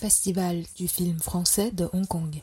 [0.00, 2.42] Festival du film français de Hong Kong.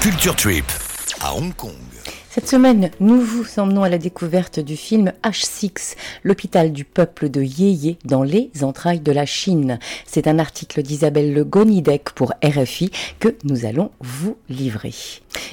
[0.00, 0.64] Culture Trip
[1.20, 1.72] à Hong Kong.
[2.30, 7.42] Cette semaine, nous vous emmenons à la découverte du film H6, l'hôpital du peuple de
[7.42, 9.80] Yéyé dans les entrailles de la Chine.
[10.06, 14.94] C'est un article d'Isabelle Le Gonidec pour RFI que nous allons vous livrer.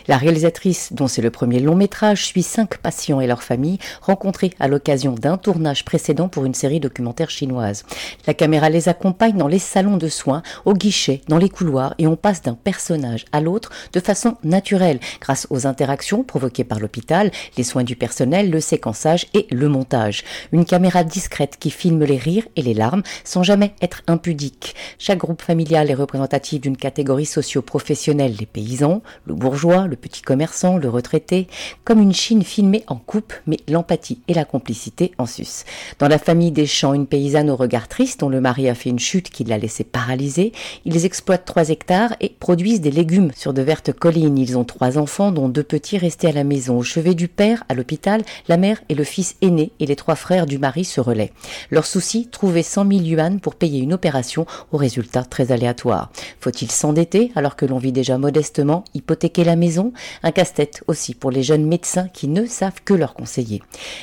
[0.07, 4.51] La réalisatrice, dont c'est le premier long métrage, suit cinq patients et leurs familles rencontrés
[4.59, 7.83] à l'occasion d'un tournage précédent pour une série documentaire chinoise.
[8.27, 12.05] La caméra les accompagne dans les salons de soins, au guichet, dans les couloirs et
[12.05, 17.31] on passe d'un personnage à l'autre de façon naturelle grâce aux interactions provoquées par l'hôpital,
[17.57, 20.23] les soins du personnel, le séquençage et le montage.
[20.51, 24.75] Une caméra discrète qui filme les rires et les larmes sans jamais être impudique.
[24.99, 30.89] Chaque groupe familial est représentatif d'une catégorie socio-professionnelle, les paysans, le bourgeois, petit commerçant, le
[30.89, 31.47] retraité,
[31.83, 35.63] comme une Chine filmée en coupe, mais l'empathie et la complicité en sus.
[35.99, 38.89] Dans la famille des champs, une paysanne au regard triste dont le mari a fait
[38.89, 40.51] une chute qui l'a laissé paralysée,
[40.85, 44.37] ils exploitent trois hectares et produisent des légumes sur de vertes collines.
[44.37, 47.63] Ils ont trois enfants dont deux petits restés à la maison au chevet du père,
[47.69, 51.01] à l'hôpital, la mère et le fils aîné et les trois frères du mari se
[51.01, 51.31] relaient.
[51.71, 56.11] Leur souci, trouver 100 000 yuan pour payer une opération au résultat très aléatoire.
[56.39, 59.84] Faut-il s'endetter alors que l'on vit déjà modestement, hypothéquer la maison?
[60.23, 63.61] Un casse-tête aussi pour les jeunes médecins qui ne savent que leur conseiller.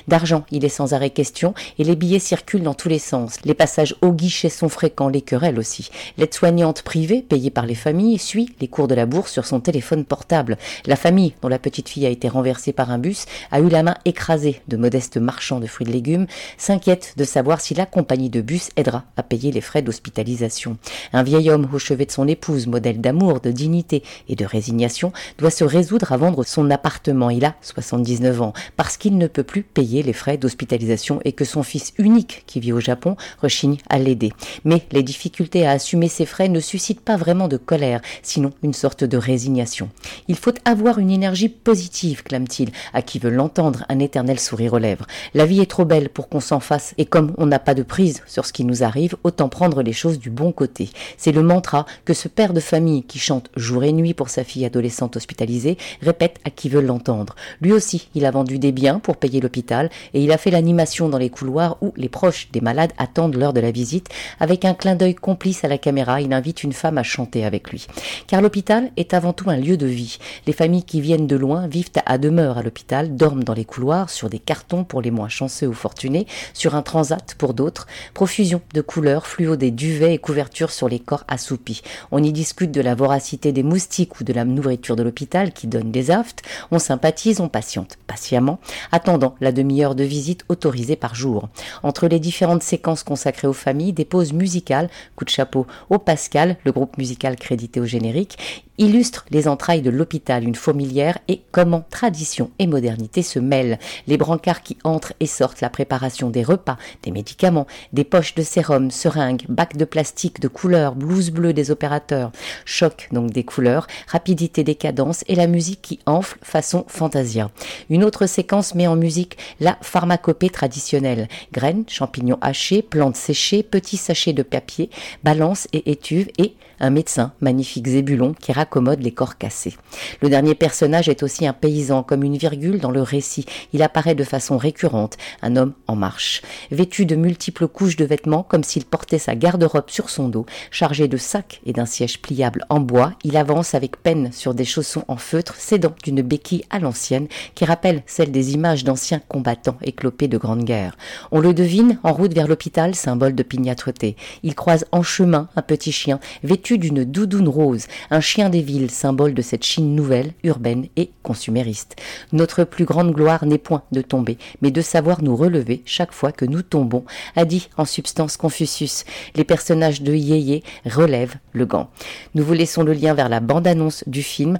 [0.08, 3.38] D'argent, il est sans arrêt question et les billets circulent dans tous les sens.
[3.44, 5.90] Les passages au guichet sont fréquents, les querelles aussi.
[6.18, 10.04] L'aide-soignante privée, payée par les familles, suit les cours de la bourse sur son téléphone
[10.04, 10.58] portable.
[10.86, 13.68] La famille, dont la petite fille a été renversée renversé par un bus, a eu
[13.68, 16.26] la main écrasée de modestes marchands de fruits et légumes,
[16.58, 20.76] s'inquiète de savoir si la compagnie de bus aidera à payer les frais d'hospitalisation.
[21.12, 25.12] Un vieil homme au chevet de son épouse, modèle d'amour, de dignité et de résignation,
[25.38, 27.30] doit se résoudre à vendre son appartement.
[27.30, 31.44] Il a 79 ans, parce qu'il ne peut plus payer les frais d'hospitalisation et que
[31.44, 34.32] son fils unique, qui vit au Japon, rechigne à l'aider.
[34.64, 38.74] Mais les difficultés à assumer ces frais ne suscitent pas vraiment de colère, sinon une
[38.74, 39.88] sorte de résignation.
[40.28, 44.78] Il faut avoir une énergie positive, clame-t-il, à qui veut l'entendre, un éternel sourire aux
[44.78, 45.06] lèvres.
[45.32, 47.82] La vie est trop belle pour qu'on s'en fasse, et comme on n'a pas de
[47.82, 50.90] prise sur ce qui nous arrive, autant prendre les choses du bon côté.
[51.16, 54.44] C'est le mantra que ce père de famille qui chante jour et nuit pour sa
[54.44, 55.61] fille adolescente hospitalisée
[56.00, 57.34] répète à qui veut l'entendre.
[57.60, 61.08] Lui aussi, il a vendu des biens pour payer l'hôpital, et il a fait l'animation
[61.08, 64.08] dans les couloirs où les proches des malades attendent l'heure de la visite.
[64.40, 67.70] Avec un clin d'œil complice à la caméra, il invite une femme à chanter avec
[67.70, 67.86] lui.
[68.26, 70.18] Car l'hôpital est avant tout un lieu de vie.
[70.46, 74.10] Les familles qui viennent de loin vivent à demeure à l'hôpital, dorment dans les couloirs,
[74.10, 78.60] sur des cartons pour les moins chanceux ou fortunés, sur un transat pour d'autres, profusion
[78.74, 81.82] de couleurs, fluo des duvets et couvertures sur les corps assoupis.
[82.10, 85.66] On y discute de la voracité des moustiques ou de la nourriture de l'hôpital qui
[85.66, 88.58] donne des aftes, on sympathise, on patiente patiemment,
[88.90, 91.48] attendant la demi-heure de visite autorisée par jour.
[91.82, 96.56] Entre les différentes séquences consacrées aux familles, des pauses musicales, coup de chapeau au Pascal,
[96.64, 98.38] le groupe musical crédité au générique,
[98.78, 103.78] illustre les entrailles de l'hôpital, une fourmilière et comment tradition et modernité se mêlent.
[104.06, 108.42] Les brancards qui entrent et sortent, la préparation des repas, des médicaments, des poches de
[108.42, 112.32] sérum, seringues, bacs de plastique de couleurs, blouses bleues des opérateurs,
[112.64, 117.50] choc donc des couleurs, rapidité des cadences et la musique qui enfle façon fantasia.
[117.90, 121.28] Une autre séquence met en musique la pharmacopée traditionnelle.
[121.52, 124.90] Graines, champignons hachés, plantes séchées, petits sachets de papier,
[125.24, 129.76] balances et étuves et un médecin, magnifique Zébulon, qui raccommode les corps cassés.
[130.20, 133.46] Le dernier personnage est aussi un paysan, comme une virgule dans le récit.
[133.72, 136.42] Il apparaît de façon récurrente, un homme en marche.
[136.72, 141.06] Vêtu de multiples couches de vêtements, comme s'il portait sa garde-robe sur son dos, chargé
[141.06, 145.04] de sacs et d'un siège pliable en bois, il avance avec peine sur des chaussons
[145.06, 150.28] en feutre, s'aidant d'une béquille à l'ancienne, qui rappelle celle des images d'anciens combattants éclopés
[150.28, 150.96] de grande guerre.
[151.30, 154.16] On le devine en route vers l'hôpital, symbole de pignatreté.
[154.42, 158.90] Il croise en chemin un petit chien, vêtu d'une doudoune rose, un chien des villes,
[158.90, 161.96] symbole de cette Chine nouvelle, urbaine et consumériste.
[162.32, 166.32] Notre plus grande gloire n'est point de tomber, mais de savoir nous relever chaque fois
[166.32, 167.04] que nous tombons,
[167.36, 169.04] a dit en substance Confucius.
[169.34, 171.90] Les personnages de Yéyé relèvent le gant.
[172.34, 174.58] Nous vous laissons le lien vers la bande-annonce du film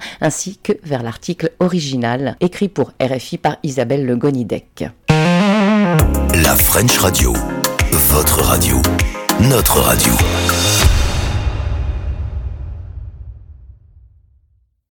[0.63, 4.85] que vers l'article original écrit pour RFI par Isabelle Le Gonidec.
[5.09, 7.33] La French Radio,
[8.11, 8.81] votre radio,
[9.41, 10.13] notre radio.